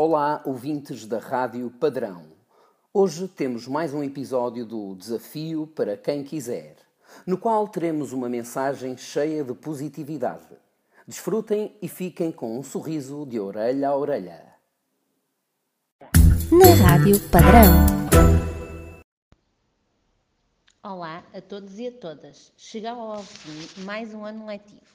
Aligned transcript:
Olá, 0.00 0.40
ouvintes 0.44 1.06
da 1.06 1.18
Rádio 1.18 1.68
Padrão. 1.72 2.26
Hoje 2.94 3.26
temos 3.26 3.66
mais 3.66 3.92
um 3.92 4.00
episódio 4.00 4.64
do 4.64 4.94
Desafio 4.94 5.66
para 5.66 5.96
quem 5.96 6.22
quiser, 6.22 6.76
no 7.26 7.36
qual 7.36 7.66
teremos 7.66 8.12
uma 8.12 8.28
mensagem 8.28 8.96
cheia 8.96 9.42
de 9.42 9.52
positividade. 9.54 10.56
Desfrutem 11.04 11.76
e 11.82 11.88
fiquem 11.88 12.30
com 12.30 12.56
um 12.56 12.62
sorriso 12.62 13.26
de 13.26 13.40
orelha 13.40 13.88
a 13.88 13.96
orelha. 13.96 14.54
Na 16.52 16.88
Rádio 16.88 17.18
Padrão. 17.30 17.72
Olá 20.80 21.24
a 21.34 21.40
todos 21.40 21.76
e 21.76 21.88
a 21.88 21.92
todas. 21.92 22.52
Chegou 22.56 22.90
ao 22.90 23.22
fim 23.24 23.82
mais 23.82 24.14
um 24.14 24.24
ano 24.24 24.46
letivo. 24.46 24.94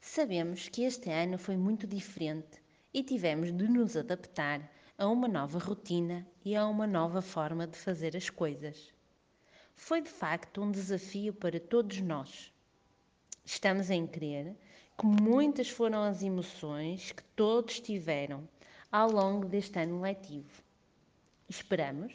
Sabemos 0.00 0.70
que 0.70 0.84
este 0.84 1.10
ano 1.10 1.36
foi 1.36 1.58
muito 1.58 1.86
diferente 1.86 2.64
e 2.96 3.02
tivemos 3.02 3.54
de 3.54 3.68
nos 3.68 3.94
adaptar 3.94 4.72
a 4.96 5.06
uma 5.06 5.28
nova 5.28 5.58
rotina 5.58 6.26
e 6.42 6.56
a 6.56 6.66
uma 6.66 6.86
nova 6.86 7.20
forma 7.20 7.66
de 7.66 7.76
fazer 7.76 8.16
as 8.16 8.30
coisas. 8.30 8.90
Foi 9.74 10.00
de 10.00 10.08
facto 10.08 10.62
um 10.62 10.70
desafio 10.70 11.34
para 11.34 11.60
todos 11.60 12.00
nós. 12.00 12.50
Estamos 13.44 13.90
em 13.90 14.06
crer 14.06 14.56
que 14.96 15.04
muitas 15.04 15.68
foram 15.68 16.04
as 16.04 16.22
emoções 16.22 17.12
que 17.12 17.22
todos 17.22 17.80
tiveram 17.80 18.48
ao 18.90 19.10
longo 19.10 19.46
deste 19.46 19.78
ano 19.78 20.00
letivo. 20.00 20.62
Esperamos 21.50 22.14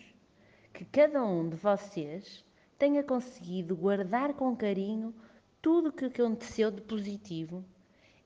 que 0.74 0.84
cada 0.84 1.24
um 1.24 1.48
de 1.48 1.58
vocês 1.58 2.44
tenha 2.80 3.04
conseguido 3.04 3.76
guardar 3.76 4.34
com 4.34 4.56
carinho 4.56 5.14
tudo 5.62 5.90
o 5.90 5.94
que 5.94 6.06
aconteceu 6.06 6.72
de 6.72 6.82
positivo 6.82 7.64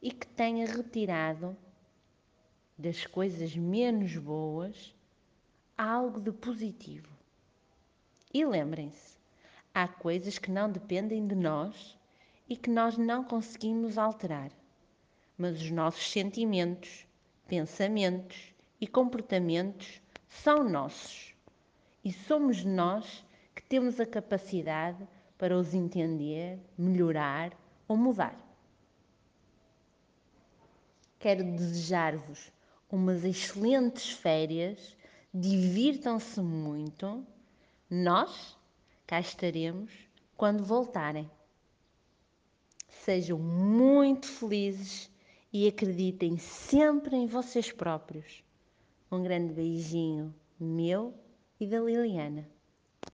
e 0.01 0.09
que 0.09 0.25
tenha 0.25 0.65
retirado 0.65 1.57
das 2.77 3.05
coisas 3.05 3.55
menos 3.55 4.17
boas 4.17 4.93
algo 5.77 6.19
de 6.19 6.31
positivo. 6.31 7.09
E 8.33 8.45
lembrem-se, 8.45 9.17
há 9.73 9.87
coisas 9.87 10.37
que 10.37 10.51
não 10.51 10.69
dependem 10.69 11.25
de 11.25 11.35
nós 11.35 11.97
e 12.49 12.55
que 12.55 12.69
nós 12.69 12.97
não 12.97 13.23
conseguimos 13.23 13.97
alterar, 13.97 14.51
mas 15.37 15.61
os 15.61 15.71
nossos 15.71 16.11
sentimentos, 16.11 17.07
pensamentos 17.47 18.53
e 18.79 18.87
comportamentos 18.87 20.01
são 20.27 20.67
nossos 20.69 21.33
e 22.03 22.11
somos 22.11 22.63
nós 22.63 23.25
que 23.55 23.63
temos 23.63 23.99
a 23.99 24.05
capacidade 24.05 25.07
para 25.37 25.57
os 25.57 25.73
entender, 25.73 26.59
melhorar 26.77 27.51
ou 27.87 27.97
mudar. 27.97 28.37
Quero 31.17 31.43
desejar-vos 31.43 32.51
umas 32.89 33.23
excelentes 33.23 34.09
férias, 34.11 34.95
divirtam-se 35.33 36.41
muito. 36.41 37.25
Nós 37.89 38.57
cá 39.05 39.19
estaremos 39.19 39.91
quando 40.37 40.63
voltarem. 40.63 41.29
Sejam 42.89 43.37
muito 43.37 44.27
felizes 44.27 45.09
e 45.53 45.67
acreditem 45.67 46.37
sempre 46.37 47.15
em 47.15 47.27
vocês 47.27 47.71
próprios. 47.71 48.43
Um 49.11 49.21
grande 49.21 49.53
beijinho 49.53 50.33
meu 50.59 51.13
e 51.59 51.67
da 51.67 51.79
Liliana. 51.79 52.54